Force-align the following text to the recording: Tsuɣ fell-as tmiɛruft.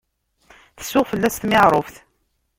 Tsuɣ 0.77 1.05
fell-as 1.11 1.35
tmiɛruft. 1.35 1.95